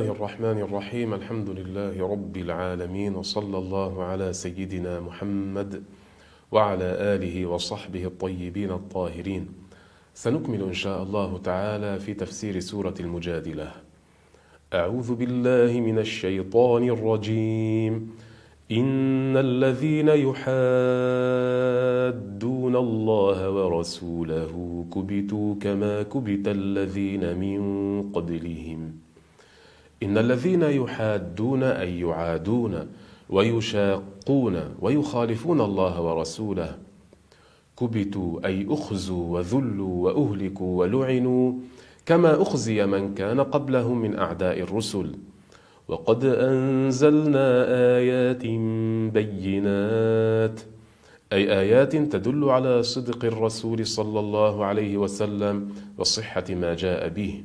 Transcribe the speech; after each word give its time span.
الله 0.00 0.12
الرحمن 0.12 0.58
الرحيم 0.58 1.14
الحمد 1.14 1.48
لله 1.50 2.08
رب 2.12 2.36
العالمين 2.36 3.16
وصلى 3.16 3.58
الله 3.58 4.04
على 4.04 4.32
سيدنا 4.32 5.00
محمد 5.00 5.82
وعلى 6.52 6.84
آله 7.14 7.46
وصحبه 7.46 8.04
الطيبين 8.04 8.70
الطاهرين 8.70 9.48
سنكمل 10.14 10.62
إن 10.62 10.72
شاء 10.72 11.02
الله 11.02 11.38
تعالى 11.44 12.00
في 12.00 12.14
تفسير 12.14 12.60
سورة 12.60 12.94
المجادلة 13.00 13.72
أعوذ 14.74 15.14
بالله 15.14 15.80
من 15.80 15.98
الشيطان 15.98 16.88
الرجيم 16.88 18.10
إن 18.72 19.36
الذين 19.36 20.08
يحادون 20.08 20.46
الله 22.76 23.50
ورسوله 23.50 24.52
كبتوا 24.94 25.54
كما 25.60 26.02
كبت 26.02 26.48
الذين 26.48 27.36
من 27.38 27.60
قبلهم 28.12 29.09
إن 30.02 30.18
الذين 30.18 30.62
يحادون 30.62 31.62
أي 31.62 32.00
يعادون 32.00 32.86
ويشاقون 33.28 34.56
ويخالفون 34.80 35.60
الله 35.60 36.00
ورسوله 36.00 36.78
كبتوا 37.78 38.46
أي 38.46 38.66
أخزوا 38.70 39.38
وذلوا 39.38 39.94
وأهلكوا 40.04 40.78
ولعنوا 40.78 41.52
كما 42.06 42.42
أخزي 42.42 42.86
من 42.86 43.14
كان 43.14 43.40
قبلهم 43.40 43.98
من 44.02 44.18
أعداء 44.18 44.60
الرسل. 44.60 45.16
وقد 45.88 46.24
أنزلنا 46.24 47.64
آيات 47.96 48.46
بينات 49.14 50.60
أي 51.32 51.60
آيات 51.60 51.96
تدل 51.96 52.44
على 52.44 52.82
صدق 52.82 53.24
الرسول 53.24 53.86
صلى 53.86 54.20
الله 54.20 54.64
عليه 54.64 54.96
وسلم 54.96 55.72
وصحة 55.98 56.44
ما 56.50 56.74
جاء 56.74 57.08
به. 57.08 57.44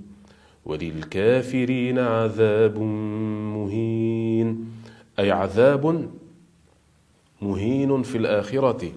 وللكافرين 0.66 2.00
عذاب 2.00 2.80
مهين. 3.56 4.66
أي 5.20 5.32
عذاب 5.32 6.10
مهين 7.42 8.04
في 8.04 8.18
الآخرة. 8.18 8.92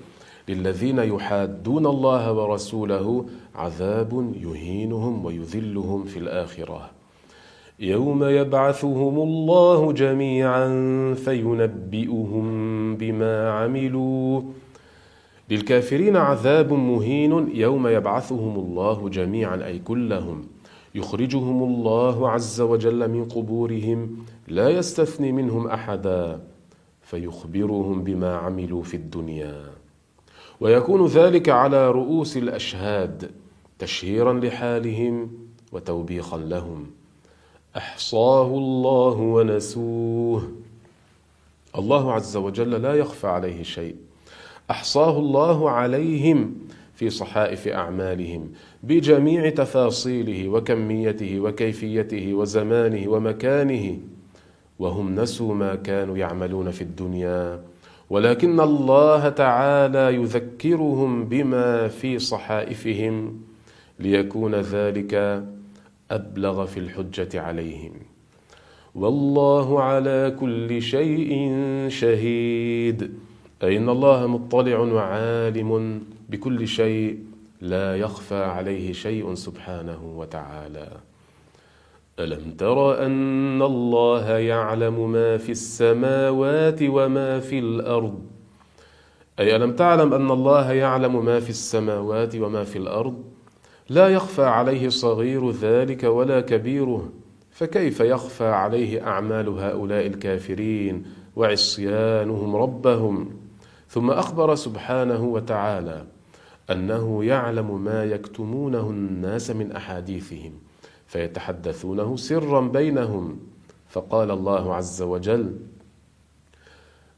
للذين 0.48 0.98
يحادون 0.98 1.86
الله 1.86 2.32
ورسوله 2.32 3.26
عذاب 3.54 4.32
يهينهم 4.42 5.24
ويذلهم 5.24 6.04
في 6.04 6.18
الآخرة. 6.18 6.90
يوم 7.80 8.24
يبعثهم 8.24 9.18
الله 9.18 9.92
جميعا 9.92 10.68
فينبئهم 11.14 12.46
بما 12.96 13.50
عملوا. 13.50 14.42
للكافرين 15.50 16.16
عذاب 16.16 16.72
مهين. 16.72 17.50
يوم 17.54 17.86
يبعثهم 17.86 18.56
الله 18.56 19.08
جميعا 19.08 19.66
أي 19.66 19.78
كلهم. 19.78 20.57
يخرجهم 20.94 21.62
الله 21.62 22.30
عز 22.30 22.60
وجل 22.60 23.10
من 23.10 23.24
قبورهم 23.24 24.16
لا 24.48 24.68
يستثني 24.68 25.32
منهم 25.32 25.66
أحدا 25.66 26.40
فيخبرهم 27.02 28.04
بما 28.04 28.36
عملوا 28.36 28.82
في 28.82 28.96
الدنيا. 28.96 29.64
ويكون 30.60 31.06
ذلك 31.06 31.48
على 31.48 31.90
رؤوس 31.90 32.36
الأشهاد 32.36 33.30
تشهيرا 33.78 34.32
لحالهم 34.32 35.30
وتوبيخا 35.72 36.38
لهم. 36.38 36.86
أحصاه 37.76 38.46
الله 38.46 39.16
ونسوه. 39.20 40.52
الله 41.78 42.12
عز 42.12 42.36
وجل 42.36 42.70
لا 42.70 42.94
يخفى 42.94 43.26
عليه 43.26 43.62
شيء. 43.62 43.96
أحصاه 44.70 45.18
الله 45.18 45.70
عليهم 45.70 46.54
في 46.98 47.10
صحائف 47.10 47.68
أعمالهم 47.68 48.50
بجميع 48.82 49.50
تفاصيله 49.50 50.48
وكميته 50.48 51.40
وكيفيته 51.40 52.34
وزمانه 52.34 53.10
ومكانه. 53.10 53.98
وهم 54.78 55.14
نسوا 55.14 55.54
ما 55.54 55.74
كانوا 55.74 56.16
يعملون 56.18 56.70
في 56.70 56.82
الدنيا. 56.82 57.60
ولكن 58.10 58.60
الله 58.60 59.28
تعالى 59.28 60.14
يذكرهم 60.14 61.24
بما 61.24 61.88
في 61.88 62.18
صحائفهم 62.18 63.40
ليكون 64.00 64.54
ذلك 64.54 65.44
أبلغ 66.10 66.66
في 66.66 66.80
الحجة 66.80 67.40
عليهم. 67.40 67.92
والله 68.94 69.82
على 69.82 70.36
كل 70.40 70.82
شيء 70.82 71.30
شهيد. 71.88 73.10
أي 73.62 73.76
إن 73.76 73.88
الله 73.88 74.26
مطلع 74.26 74.78
وعالم. 74.78 76.02
بكل 76.28 76.68
شيء 76.68 77.18
لا 77.60 77.96
يخفى 77.96 78.44
عليه 78.44 78.92
شيء 78.92 79.34
سبحانه 79.34 80.14
وتعالى. 80.16 80.88
ألم 82.18 82.50
تر 82.50 83.06
أن 83.06 83.62
الله 83.62 84.28
يعلم 84.30 85.12
ما 85.12 85.36
في 85.36 85.52
السماوات 85.52 86.78
وما 86.82 87.40
في 87.40 87.58
الأرض؟ 87.58 88.18
أي 89.40 89.56
ألم 89.56 89.76
تعلم 89.76 90.14
أن 90.14 90.30
الله 90.30 90.72
يعلم 90.72 91.24
ما 91.24 91.40
في 91.40 91.50
السماوات 91.50 92.36
وما 92.36 92.64
في 92.64 92.78
الأرض؟ 92.78 93.24
لا 93.88 94.08
يخفى 94.08 94.44
عليه 94.44 94.88
صغير 94.88 95.50
ذلك 95.50 96.04
ولا 96.04 96.40
كبيره. 96.40 97.12
فكيف 97.50 98.00
يخفى 98.00 98.46
عليه 98.46 99.06
أعمال 99.06 99.48
هؤلاء 99.48 100.06
الكافرين 100.06 101.04
وعصيانهم 101.36 102.56
ربهم؟ 102.56 103.30
ثم 103.88 104.10
أخبر 104.10 104.54
سبحانه 104.54 105.24
وتعالى 105.24 106.04
أنه 106.70 107.24
يعلم 107.24 107.84
ما 107.84 108.04
يكتمونه 108.04 108.90
الناس 108.90 109.50
من 109.50 109.72
أحاديثهم 109.72 110.52
فيتحدثونه 111.06 112.16
سرا 112.16 112.60
بينهم. 112.60 113.38
فقال 113.88 114.30
الله 114.30 114.74
عز 114.74 115.02
وجل 115.02 115.56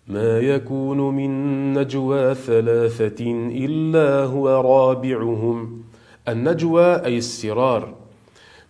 ما 0.06 0.38
يكون 0.38 1.16
من 1.16 1.33
نجوى 1.78 2.34
ثلاثة 2.34 3.25
إلا 3.65 4.25
هو 4.25 4.49
رابعهم. 4.49 5.82
النجوى 6.28 7.05
أي 7.05 7.19
السرار. 7.19 7.94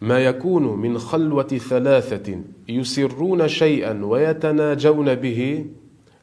ما 0.00 0.18
يكون 0.18 0.62
من 0.62 0.98
خلوة 0.98 1.42
ثلاثة 1.42 2.40
يسرون 2.68 3.48
شيئا 3.48 4.04
ويتناجون 4.04 5.14
به 5.14 5.66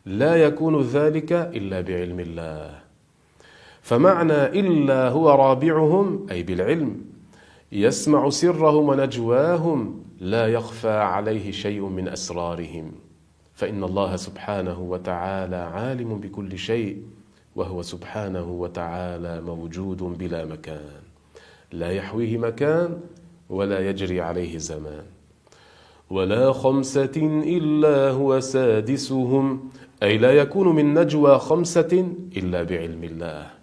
لا 0.06 0.36
يكون 0.36 0.82
ذلك 0.82 1.32
إلا 1.32 1.82
بعلم 1.82 2.20
الله. 2.20 2.87
فمعنى 3.88 4.60
إلا 4.60 5.10
هو 5.10 5.30
رابعهم 5.30 6.28
أي 6.32 6.44
بالعلم 6.44 7.02
يسمع 7.72 8.30
سرهم 8.30 8.90
ونجواهم 8.90 10.04
لا 10.20 10.48
يخفى 10.48 10.90
عليه 10.90 11.52
شيء 11.52 11.82
من 11.82 12.08
أسرارهم. 12.08 12.92
فإن 13.54 13.84
الله 13.84 14.16
سبحانه 14.16 14.80
وتعالى 14.80 15.56
عالم 15.56 16.20
بكل 16.20 16.58
شيء 16.58 17.02
وهو 17.56 17.82
سبحانه 17.82 18.52
وتعالى 18.52 19.42
موجود 19.42 19.98
بلا 20.04 20.46
مكان. 20.46 21.02
لا 21.72 21.92
يحويه 21.92 22.38
مكان 22.38 23.00
ولا 23.50 23.90
يجري 23.90 24.22
عليه 24.22 24.58
زمان. 24.58 25.06
ولا 26.10 26.52
خمسة 26.52 27.18
إلا 27.58 28.12
هو 28.12 28.40
سادسهم 28.40 29.70
أي 30.04 30.18
لا 30.18 30.32
يكون 30.32 30.76
من 30.76 30.94
نجوى 30.94 31.40
خمسة 31.40 32.12
إلا 32.38 32.64
بعلم 32.64 33.04
الله. 33.04 33.57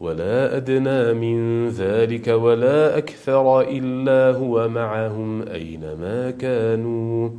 ولا 0.00 0.56
أدنى 0.56 1.12
من 1.14 1.68
ذلك 1.68 2.28
ولا 2.28 2.98
أكثر 2.98 3.60
إلا 3.60 4.38
هو 4.38 4.68
معهم 4.68 5.42
أينما 5.42 6.30
كانوا. 6.30 7.30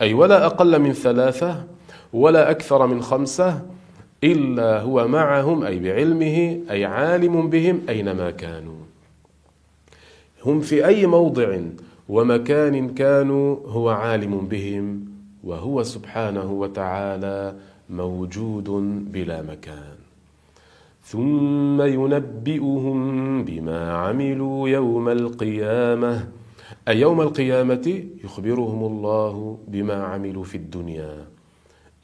أي 0.00 0.14
ولا 0.14 0.46
أقل 0.46 0.78
من 0.78 0.92
ثلاثة 0.92 1.64
ولا 2.12 2.50
أكثر 2.50 2.86
من 2.86 3.02
خمسة 3.02 3.62
إلا 4.24 4.80
هو 4.80 5.08
معهم 5.08 5.64
أي 5.64 5.78
بعلمه 5.78 6.60
أي 6.70 6.84
عالم 6.84 7.50
بهم 7.50 7.80
أينما 7.88 8.30
كانوا. 8.30 8.80
هم 10.44 10.60
في 10.60 10.86
أي 10.86 11.06
موضع 11.06 11.58
ومكان 12.08 12.94
كانوا 12.94 13.56
هو 13.66 13.88
عالم 13.88 14.38
بهم 14.38 15.04
وهو 15.44 15.82
سبحانه 15.82 16.52
وتعالى 16.52 17.54
موجود 17.90 18.68
بلا 19.12 19.42
مكان. 19.42 20.05
ثم 21.06 21.82
ينبئهم 21.82 22.98
بما 23.44 23.92
عملوا 23.92 24.68
يوم 24.68 25.08
القيامة. 25.08 26.28
أي 26.88 27.00
يوم 27.00 27.20
القيامة 27.20 28.04
يخبرهم 28.24 28.84
الله 28.84 29.58
بما 29.68 29.94
عملوا 30.04 30.44
في 30.44 30.54
الدنيا. 30.54 31.26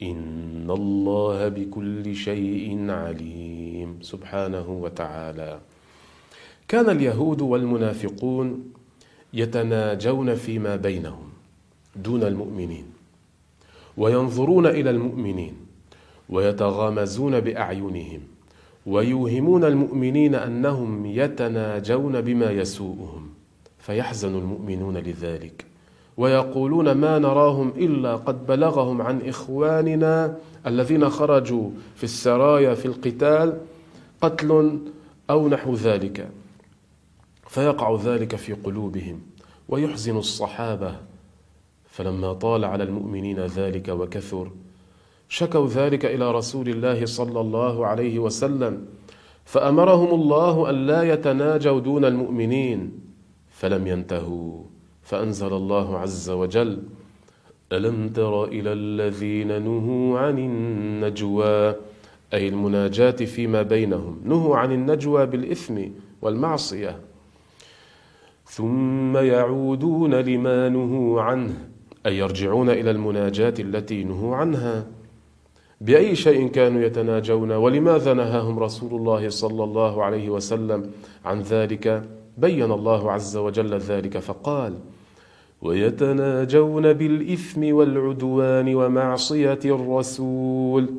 إن 0.01 0.67
الله 0.71 1.47
بكل 1.47 2.15
شيء 2.15 2.91
عليم. 2.91 3.99
سبحانه 4.01 4.69
وتعالى. 4.69 5.59
كان 6.67 6.89
اليهود 6.89 7.41
والمنافقون 7.41 8.71
يتناجون 9.33 10.35
فيما 10.35 10.75
بينهم 10.75 11.29
دون 11.95 12.23
المؤمنين 12.23 12.85
وينظرون 13.97 14.65
إلى 14.65 14.89
المؤمنين 14.89 15.55
ويتغامزون 16.29 17.39
بأعينهم 17.39 18.32
ويوهمون 18.85 19.63
المؤمنين 19.63 20.35
أنهم 20.35 21.05
يتناجون 21.05 22.21
بما 22.21 22.51
يسوءهم 22.51 23.29
فيحزن 23.79 24.35
المؤمنون 24.35 24.97
لذلك 24.97 25.65
ويقولون 26.17 26.91
ما 26.91 27.19
نراهم 27.19 27.73
إلا 27.77 28.15
قد 28.15 28.45
بلغهم 28.45 29.01
عن 29.01 29.21
إخواننا 29.21 30.37
الذين 30.67 31.09
خرجوا 31.09 31.69
في 31.95 32.03
السرايا 32.03 32.75
في 32.75 32.85
القتال 32.85 33.57
قتل 34.21 34.79
أو 35.29 35.49
نحو 35.49 35.73
ذلك 35.73 36.29
فيقع 37.47 37.97
ذلك 38.03 38.35
في 38.35 38.53
قلوبهم 38.53 39.21
ويحزن 39.69 40.17
الصحابة 40.17 40.95
فلما 41.89 42.33
طال 42.33 42.65
على 42.65 42.83
المؤمنين 42.83 43.39
ذلك 43.39 43.89
وكثر 43.89 44.51
شكوا 45.33 45.67
ذلك 45.67 46.05
إلى 46.05 46.31
رسول 46.31 46.69
الله 46.69 47.05
صلى 47.05 47.39
الله 47.41 47.87
عليه 47.87 48.19
وسلم 48.19 48.85
فأمرهم 49.45 50.21
الله 50.21 50.69
أن 50.69 50.75
لا 50.87 51.13
يتناجوا 51.13 51.79
دون 51.79 52.05
المؤمنين 52.05 52.91
فلم 53.49 53.87
ينتهوا 53.87 54.63
فأنزل 55.01 55.53
الله 55.53 55.97
عز 55.97 56.29
وجل 56.29 56.83
ألم 57.71 58.09
تر 58.09 58.45
إلى 58.45 58.73
الذين 58.73 59.61
نهوا 59.61 60.19
عن 60.19 60.37
النجوى 60.39 61.75
أي 62.33 62.47
المناجاة 62.47 63.11
فيما 63.25 63.61
بينهم 63.61 64.21
نهوا 64.25 64.57
عن 64.57 64.71
النجوى 64.71 65.25
بالإثم 65.25 65.81
والمعصية 66.21 66.99
ثم 68.45 69.17
يعودون 69.17 70.13
لما 70.15 70.69
نهوا 70.69 71.21
عنه 71.21 71.53
أي 72.05 72.17
يرجعون 72.17 72.69
إلى 72.69 72.91
المناجاة 72.91 73.53
التي 73.59 74.03
نهوا 74.03 74.35
عنها. 74.35 74.85
بأي 75.83 76.15
شيء 76.15 76.47
كانوا 76.47 76.81
يتناجون 76.81 77.51
ولماذا 77.51 78.13
نهاهم 78.13 78.59
رسول 78.59 78.91
الله 78.99 79.29
صلى 79.29 79.63
الله 79.63 80.03
عليه 80.03 80.29
وسلم 80.29 80.91
عن 81.25 81.41
ذلك؟ 81.41 82.03
بين 82.37 82.71
الله 82.71 83.11
عز 83.11 83.37
وجل 83.37 83.73
ذلك 83.73 84.17
فقال 84.17 84.73
ويتناجون 85.61 86.93
بالإثم 86.93 87.73
والعدوان 87.73 88.75
ومعصية 88.75 89.59
الرسول. 89.65 90.89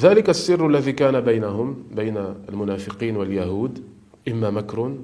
ذلك 0.00 0.30
السر 0.30 0.66
الذي 0.66 0.92
كان 0.92 1.20
بينهم 1.20 1.76
بين 1.94 2.16
المنافقين 2.48 3.16
واليهود 3.16 3.82
إما 4.28 4.50
مكر 4.50 4.94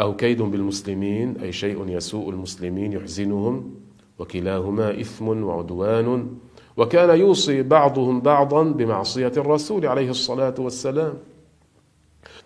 أو 0.00 0.16
كيد 0.16 0.42
بالمسلمين 0.42 1.36
أي 1.42 1.52
شيء 1.52 1.88
يسوء 1.88 2.30
المسلمين 2.30 2.92
يحزنهم 2.92 3.74
وكلاهما 4.18 5.00
إثم 5.00 5.42
وعدوان. 5.42 6.28
وكان 6.76 7.18
يوصي 7.18 7.62
بعضهم 7.62 8.20
بعضا 8.20 8.62
بمعصية 8.62 9.32
الرسول 9.36 9.86
عليه 9.86 10.10
الصلاة 10.10 10.54
والسلام. 10.58 11.14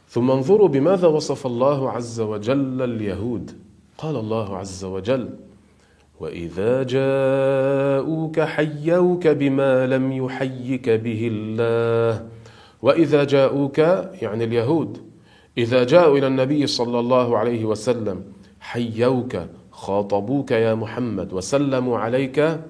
ثم 0.08 0.30
انظروا 0.30 0.68
بماذا 0.68 1.08
وصف 1.08 1.46
الله 1.46 1.90
عز 1.90 2.20
وجل 2.20 2.82
اليهود. 2.82 3.50
قال 3.98 4.16
الله 4.16 4.56
عز 4.56 4.84
وجل 4.84 5.28
وإذا 6.20 6.82
جاءوك 6.82 8.40
حيوك 8.40 9.28
بما 9.28 9.86
لم 9.86 10.12
يحيك 10.12 10.90
به 10.90 11.28
الله. 11.32 12.26
وإذا 12.82 13.24
جاءوك 13.24 13.78
يعني 14.22 14.44
اليهود 14.44 14.98
إذا 15.58 15.84
جاءوا 15.84 16.18
إلى 16.18 16.26
النبي 16.26 16.66
صلى 16.66 17.00
الله 17.00 17.38
عليه 17.38 17.64
وسلم 17.64 18.24
حيوك 18.60 19.36
خاطبوك 19.70 20.50
يا 20.50 20.74
محمد 20.74 21.32
وسلموا 21.32 21.98
عليك 21.98 22.60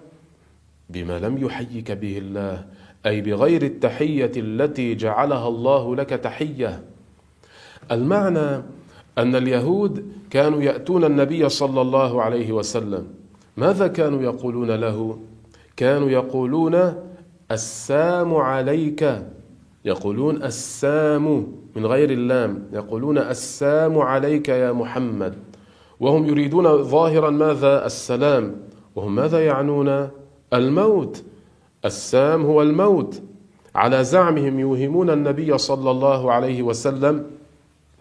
بما 0.93 1.19
لم 1.19 1.39
يحيك 1.39 1.93
به 1.93 2.19
الله 2.19 2.65
أي 3.07 3.21
بغير 3.21 3.63
التحية 3.63 4.33
التي 4.37 4.95
جعلها 4.95 5.49
الله 5.49 5.97
لك 5.97 6.09
تحية. 6.11 6.83
المعنى 7.91 8.63
أن 9.19 9.35
اليهود 9.35 10.13
كانوا 10.31 10.63
يأتون 10.63 11.05
النبي 11.05 11.49
صلى 11.49 11.81
الله 11.81 12.23
عليه 12.23 12.53
وسلم. 12.53 13.07
ماذا 13.57 13.87
كانوا 13.87 14.23
يقولون 14.23 14.71
له؟ 14.71 15.19
كانوا 15.77 16.11
يقولون 16.11 16.95
السام 17.51 18.35
عليك. 18.35 19.23
يقولون 19.85 20.43
السام 20.43 21.47
من 21.77 21.87
غير 21.87 22.11
اللام. 22.11 22.63
يقولون 22.73 23.19
السام 23.19 23.99
عليك 23.99 24.49
يا 24.49 24.73
محمد. 24.73 25.35
وهم 26.01 26.27
يريدون 26.27 26.83
ظاهرا 26.83 27.31
ماذا؟ 27.31 27.87
السلام. 27.87 28.57
وهم 28.97 29.15
ماذا 29.15 29.47
يعنون؟ 29.47 30.09
الموت 30.52 31.25
السام 31.85 32.43
هو 32.44 32.62
الموت. 32.62 33.23
على 33.75 34.05
زعمهم 34.05 34.61
يوهمون 34.61 35.11
النبي 35.11 35.58
صلى 35.58 35.91
الله 35.91 36.32
عليه 36.32 36.62
وسلم 36.62 37.26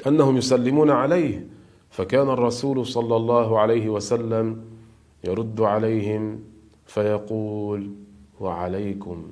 أنهم 0.07 0.37
يسلمون 0.37 0.89
عليه 0.89 1.47
فكان 1.89 2.29
الرسول 2.29 2.85
صلى 2.85 3.15
الله 3.15 3.59
عليه 3.59 3.89
وسلم 3.89 4.61
يرد 5.23 5.61
عليهم 5.61 6.39
فيقول 6.85 7.89
وعليكم. 8.39 9.23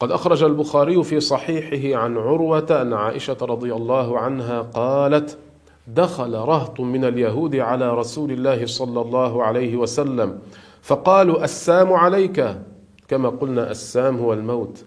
قد 0.00 0.10
أخرج 0.10 0.42
البخاري 0.42 1.04
في 1.04 1.20
صحيحه 1.20 2.02
عن 2.02 2.16
عروة 2.16 2.82
أن 2.82 2.92
عائشة 2.92 3.36
رضي 3.42 3.74
الله 3.74 4.18
عنها 4.18 4.62
قالت 4.62 5.38
دخل 5.86 6.34
رهط 6.34 6.80
من 6.80 7.04
اليهود 7.04 7.56
على 7.56 7.94
رسول 7.94 8.32
الله 8.32 8.66
صلى 8.66 9.00
الله 9.00 9.42
عليه 9.42 9.76
وسلم 9.76 10.38
فقالوا 10.84 11.44
السام 11.44 11.92
عليك. 11.92 12.58
كما 13.08 13.28
قلنا 13.28 13.70
السام 13.70 14.16
هو 14.16 14.32
الموت. 14.32 14.84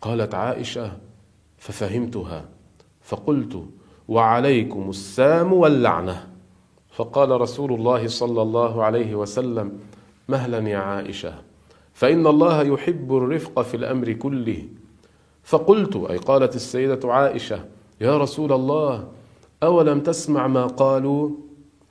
قالت 0.00 0.34
عائشة 0.34 0.92
ففهمتها. 1.58 2.44
فقلت 3.02 3.62
وعليكم 4.08 4.90
السام 4.90 5.52
واللعنة. 5.52 6.26
فقال 6.92 7.40
رسول 7.40 7.72
الله 7.72 8.08
صلى 8.08 8.42
الله 8.42 8.84
عليه 8.84 9.14
وسلم 9.14 9.78
مهلا 10.28 10.68
يا 10.68 10.78
عائشة. 10.78 11.34
فإن 11.92 12.26
الله 12.26 12.62
يحب 12.62 13.16
الرفق 13.16 13.62
في 13.62 13.76
الأمر 13.76 14.12
كله. 14.12 14.68
فقلت 15.44 15.96
أي 15.96 16.16
قالت 16.16 16.56
السيدة 16.56 17.12
عائشة 17.12 17.64
يا 18.00 18.18
رسول 18.18 18.52
الله 18.52 19.08
أولم 19.62 20.00
تسمع 20.00 20.46
ما 20.46 20.66
قالوا؟ 20.66 21.45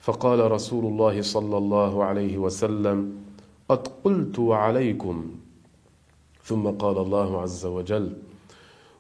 فقال 0.06 0.52
رسول 0.52 0.86
الله 0.86 1.22
صلى 1.22 1.58
الله 1.58 2.04
عليه 2.04 2.38
وسلم 2.38 3.12
قد 3.70 3.88
قلت 4.04 4.40
وعليكم 4.40 5.26
ثم 6.44 6.68
قال 6.68 6.98
الله 6.98 7.42
عز 7.42 7.66
وجل 7.66 8.10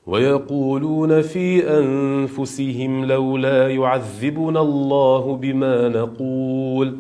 ويقولون 0.07 1.21
في 1.21 1.69
أنفسهم 1.79 3.05
لولا 3.05 3.69
يعذبنا 3.69 4.61
الله 4.61 5.35
بما 5.35 5.89
نقول. 5.89 6.97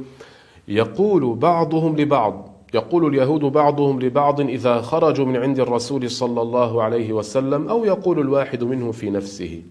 يقول 0.67 1.35
بعضهم 1.35 1.97
لبعض 1.97 2.49
يقول 2.73 3.05
اليهود 3.05 3.41
بعضهم 3.41 4.01
لبعض 4.01 4.41
إذا 4.41 4.81
خرجوا 4.81 5.25
من 5.25 5.37
عند 5.37 5.59
الرسول 5.59 6.09
صلى 6.09 6.41
الله 6.41 6.83
عليه 6.83 7.13
وسلم 7.13 7.67
أو 7.67 7.85
يقول 7.85 8.19
الواحد 8.19 8.63
منهم 8.63 8.91
في 8.91 9.09
نفسه 9.09 9.61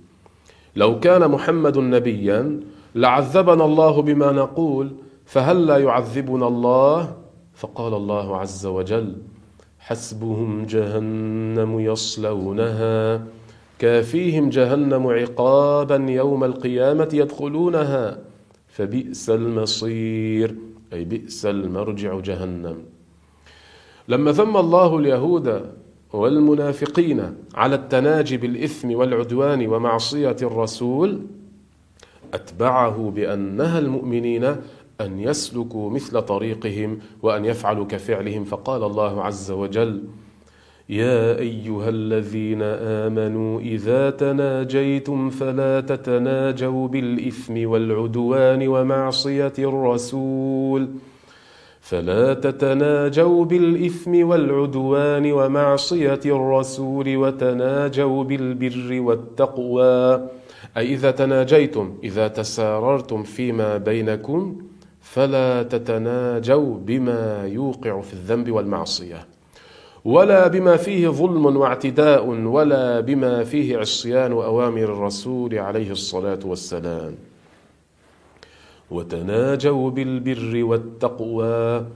لو 0.77 1.01
كان 1.01 1.31
محمد 1.31 1.79
نبيا 1.79 2.61
لعذبنا 2.95 3.65
الله 3.65 4.03
بما 4.03 4.33
نقول 4.33 4.93
فهل 5.25 5.67
لا 5.67 5.79
يعذبنا 5.79 6.49
الله؟ 6.49 7.17
فقال 7.55 7.95
الله 7.95 8.37
عز 8.37 8.67
وجل 8.67 9.17
حسبهم 9.79 10.65
جهنم 10.67 11.81
يصلونها 11.81 13.25
كافيهم 13.79 14.49
جهنم 14.49 15.07
عقابا 15.07 15.97
يوم 15.97 16.45
القيامة 16.45 17.09
يدخلونها 17.13 18.19
فبئس 18.69 19.31
المصير 19.31 20.55
أي 20.93 21.05
بئس 21.05 21.47
المرجع 21.47 22.21
جهنم. 22.21 22.77
لما 24.09 24.33
ذم 24.33 24.57
الله 24.57 24.99
اليهود 24.99 25.71
والمنافقين 26.13 27.35
على 27.55 27.75
التناجي 27.75 28.37
بالإثم 28.37 28.95
والعدوان 28.95 29.67
ومعصية 29.67 30.37
الرسول 30.43 31.21
أتبعه 32.35 33.13
بان 33.17 33.57
نهى 33.57 33.79
المؤمنين 33.79 34.45
أن 35.01 35.21
يسلكوا 35.21 35.91
مثل 35.91 36.23
طريقهم 36.23 36.99
وأن 37.23 37.45
يفعلوا 37.45 37.87
كفعلهم. 37.87 38.45
فقال 38.45 38.85
الله 38.85 39.23
عز 39.23 39.51
وجل 39.51 40.03
يا 40.89 41.39
أيها 41.39 41.89
الذين 41.89 42.63
آمنوا 43.03 43.61
إذا 43.61 44.11
تناجيتم 44.11 45.31
فلا 45.31 45.81
تتناجوا 45.81 46.89
بالإثم 46.89 47.69
والعدوان 47.69 48.69
ومعصية 48.69 49.53
الرسول. 49.59 50.89
فلا 51.81 52.35
تتناجوا 52.35 53.45
بالإثم 53.45 54.25
والعدوان 54.29 55.33
ومعصية 55.33 56.21
الرسول 56.27 57.17
وتناجوا 57.17 58.25
بالبر 58.25 59.01
والتقوى. 59.01 60.29
أي 60.77 60.95
إذا 60.95 61.11
تناجيتم 61.11 61.99
إذا 62.05 62.29
تساررتم 62.29 63.23
فيما 63.23 63.77
بينكم 63.77 64.63
فلا 65.01 65.63
تتناجوا 65.63 66.79
بما 66.79 67.47
يوقع 67.47 68.01
في 68.01 68.13
الذنب 68.13 68.51
والمعصية. 68.51 69.27
ولا 70.05 70.49
بما 70.49 70.77
فيه 70.77 71.09
ظلم 71.09 71.57
واعتداء 71.57 72.27
ولا 72.27 73.01
بما 73.01 73.45
فيه 73.45 73.79
عصيان 73.79 74.33
أوامر 74.33 74.85
الرسول 74.85 75.59
عليه 75.59 75.91
الصلاة 75.91 76.39
والسلام. 76.45 77.15
وتناجوا 78.91 79.91
بالبر 79.91 80.65
والتقوى 80.65 81.87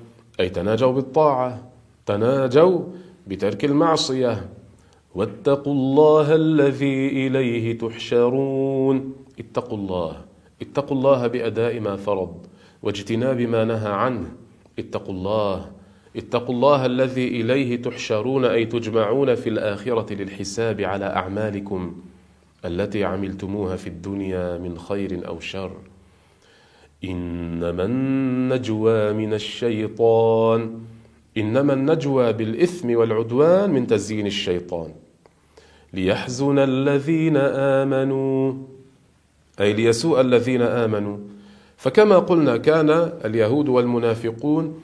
أي 0.41 0.49
تناجوا 0.49 0.93
بالطاعة 0.93 1.63
تناجوا 2.07 2.81
بترك 3.27 3.65
المعصية. 3.65 4.49
واتقوا 5.19 5.73
الله 5.73 6.35
الذي 6.35 7.27
إليه 7.27 7.79
تحشرون. 7.79 9.13
اتقوا 9.39 9.79
الله. 9.79 10.17
اتقوا 10.63 10.97
الله 10.97 11.27
بأداء 11.27 11.81
ما 11.81 11.97
فرض 11.97 12.47
واجتناب 12.83 13.41
ما 13.41 13.65
نهى 13.65 13.93
عنه. 13.93 14.33
اتقوا 14.79 15.15
الله. 15.15 15.71
اتقوا 16.17 16.55
الله 16.55 16.87
الذي 16.87 17.29
إليه 17.29 17.83
تحشرون 17.83 18.45
أي 18.45 18.65
تجمعون 18.65 19.35
في 19.35 19.49
الآخرة 19.49 20.15
للحساب 20.15 20.81
على 20.81 21.05
أعمالكم 21.05 21.95
التي 22.65 23.05
عملتموها 23.05 23.77
في 23.77 23.87
الدنيا 23.87 24.59
من 24.59 24.79
خير 24.79 25.29
أو 25.29 25.41
شر. 25.41 25.73
إنما 27.05 27.85
النجوى 27.85 29.13
من 29.13 29.35
الشيطان. 29.35 30.81
إنما 31.37 31.73
النجوى 31.73 32.33
بالإثم 32.33 32.97
والعدوان 32.97 33.71
من 33.71 33.87
تزيين 33.87 34.27
الشيطان. 34.27 35.08
ليحزن 35.93 36.59
الذين 36.59 37.37
آمنوا. 37.37 38.55
أي 39.61 39.73
ليسوء 39.73 40.21
الذين 40.21 40.63
آمنوا. 40.63 41.17
فكما 41.77 42.19
قلنا 42.19 42.57
كان 42.57 42.91
اليهود 43.25 43.69
والمنافقون 43.69 44.81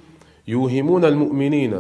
يوهمون 0.49 1.05
المؤمنين 1.05 1.75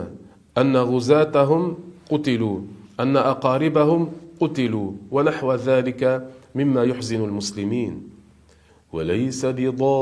أن 0.58 0.76
غزاتهم 0.76 1.76
قتلوا 2.10 2.60
أن 3.00 3.16
أقاربهم 3.16 4.12
قتلوا 4.40 4.92
ونحو 5.10 5.54
ذلك 5.54 6.28
مما 6.54 6.84
يحزن 6.84 7.24
المسلمين. 7.24 8.02
وليس 8.92 9.46
بضارهم 9.46 9.92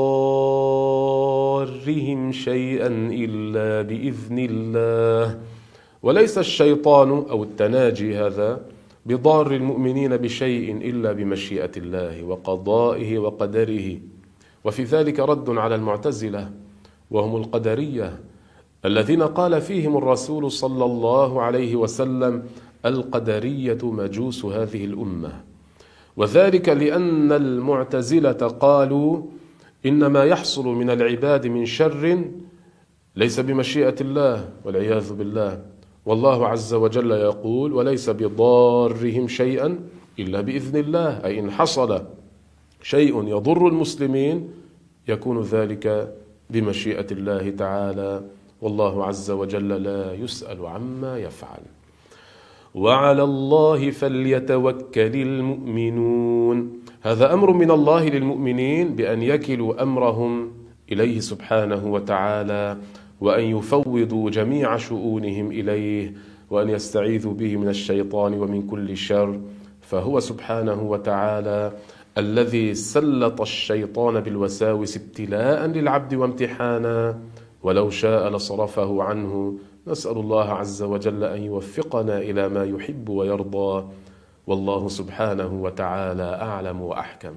شيئا 2.31 2.87
إلا 3.11 3.81
بإذن 3.81 4.39
الله. 4.49 5.39
وليس 6.03 6.37
الشيطان 6.37 7.09
أو 7.09 7.43
التناجي 7.43 8.17
هذا 8.17 8.72
بضار 9.05 9.51
المؤمنين 9.51 10.17
بشيء 10.17 10.77
إلا 10.77 11.11
بمشيئة 11.11 11.71
الله 11.77 12.23
وقضائه 12.23 13.17
وقدره. 13.17 13.99
وفي 14.63 14.83
ذلك 14.83 15.19
رد 15.19 15.49
على 15.49 15.75
المعتزلة 15.75 16.51
وهم 17.11 17.35
القدرية 17.35 18.19
الذين 18.85 19.23
قال 19.23 19.61
فيهم 19.61 19.97
الرسول 19.97 20.51
صلى 20.51 20.85
الله 20.85 21.41
عليه 21.41 21.75
وسلم 21.75 22.43
القدرية 22.85 23.77
مجوس 23.83 24.45
هذه 24.45 24.85
الأمة. 24.85 25.43
وذلك 26.17 26.69
لأن 26.69 27.31
المعتزلة 27.31 28.31
قالوا 28.31 29.21
إن 29.85 30.05
ما 30.05 30.23
يحصل 30.23 30.67
من 30.67 30.89
العباد 30.89 31.47
من 31.47 31.65
شر 31.65 32.21
ليس 33.15 33.39
بمشيئة 33.39 33.95
الله 34.01 34.49
والعياذ 34.65 35.13
بالله. 35.13 35.72
والله 36.05 36.47
عز 36.47 36.73
وجل 36.73 37.11
يقول 37.11 37.73
وليس 37.73 38.09
بضارهم 38.09 39.27
شيئا 39.27 39.79
إلا 40.19 40.41
بإذن 40.41 40.79
الله 40.79 41.25
أي 41.25 41.39
إن 41.39 41.51
حصل 41.51 42.01
شيء 42.81 43.27
يضر 43.27 43.67
المسلمين 43.67 44.49
يكون 45.07 45.41
ذلك 45.41 46.13
بمشيئة 46.49 47.07
الله 47.11 47.49
تعالى. 47.49 48.21
والله 48.61 49.05
عز 49.05 49.31
وجل 49.31 49.69
لا 49.83 50.13
يسأل 50.13 50.65
عما 50.65 51.17
يفعل. 51.17 51.63
وعلى 52.75 53.23
الله 53.23 53.91
فليتوكل 53.91 55.15
المؤمنون. 55.15 56.57
هذا 57.01 57.33
أمر 57.33 57.51
من 57.51 57.71
الله 57.71 58.09
للمؤمنين 58.09 58.95
بأن 58.95 59.21
يكلوا 59.23 59.83
أمرهم 59.83 60.51
إليه 60.91 61.19
سبحانه 61.19 61.87
وتعالى. 61.87 62.77
وأن 63.21 63.43
يفوضوا 63.43 64.29
جميع 64.29 64.77
شؤونهم 64.77 65.51
إليه 65.51 66.13
وأن 66.49 66.69
يستعيذوا 66.69 67.33
به 67.33 67.57
من 67.57 67.67
الشيطان 67.69 68.33
ومن 68.33 68.67
كل 68.67 68.97
شر. 68.97 69.39
فهو 69.81 70.19
سبحانه 70.19 70.81
وتعالى 70.81 71.71
الذي 72.17 72.73
سلط 72.73 73.41
الشيطان 73.41 74.19
بالوساوس 74.19 74.97
ابتلاء 74.97 75.65
للعبد 75.65 76.13
وامتحانا. 76.13 77.19
ولو 77.63 77.89
شاء 77.89 78.29
لصرفه 78.29 79.03
عنه. 79.03 79.57
نسأل 79.87 80.17
الله 80.17 80.49
عز 80.49 80.83
وجل 80.83 81.23
أن 81.23 81.43
يوفقنا 81.43 82.17
إلى 82.17 82.49
ما 82.49 82.63
يحب 82.63 83.09
ويرضى. 83.09 83.85
والله 84.47 84.87
سبحانه 84.87 85.61
وتعالى 85.63 86.39
أعلم 86.41 86.81
وأحكم. 86.81 87.33